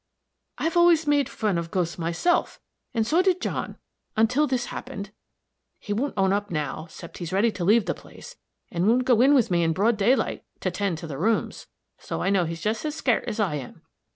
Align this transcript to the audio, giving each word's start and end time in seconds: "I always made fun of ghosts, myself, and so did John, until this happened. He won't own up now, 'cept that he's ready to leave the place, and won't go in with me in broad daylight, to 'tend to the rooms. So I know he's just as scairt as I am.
"I 0.57 0.67
always 0.69 1.05
made 1.05 1.29
fun 1.29 1.59
of 1.59 1.69
ghosts, 1.69 1.99
myself, 1.99 2.59
and 2.91 3.05
so 3.05 3.21
did 3.21 3.39
John, 3.39 3.77
until 4.17 4.47
this 4.47 4.65
happened. 4.73 5.11
He 5.77 5.93
won't 5.93 6.15
own 6.17 6.33
up 6.33 6.49
now, 6.49 6.87
'cept 6.87 7.13
that 7.13 7.17
he's 7.19 7.31
ready 7.31 7.51
to 7.51 7.63
leave 7.63 7.85
the 7.85 7.93
place, 7.93 8.35
and 8.71 8.87
won't 8.87 9.05
go 9.05 9.21
in 9.21 9.35
with 9.35 9.51
me 9.51 9.61
in 9.61 9.73
broad 9.73 9.97
daylight, 9.97 10.43
to 10.61 10.71
'tend 10.71 10.97
to 10.97 11.05
the 11.05 11.19
rooms. 11.19 11.67
So 11.99 12.19
I 12.23 12.31
know 12.31 12.45
he's 12.45 12.61
just 12.61 12.83
as 12.83 12.95
scairt 12.95 13.25
as 13.25 13.39
I 13.39 13.57
am. 13.57 13.83